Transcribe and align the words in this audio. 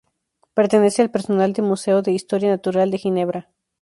Pertenece 0.55 1.03
al 1.03 1.11
personal 1.11 1.53
del 1.53 1.63
Museo 1.63 2.01
de 2.01 2.11
Historia 2.11 2.49
Natural 2.49 2.89
de 2.89 2.97
Ginebra 2.97 3.51